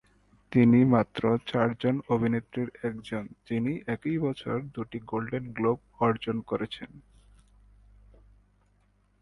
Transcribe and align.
তিনি 0.51 0.79
মাত্র 0.85 1.21
চারজন 1.47 1.95
অভিনেত্রীর 2.09 2.69
একজন, 2.83 3.23
যিনি 3.47 3.73
একই 3.87 4.17
বছর 4.17 4.55
দুটি 4.75 4.99
গোল্ডেন 5.01 5.45
গ্লোব 5.51 5.79
অর্জন 5.99 6.37
করেছেন। 6.41 6.91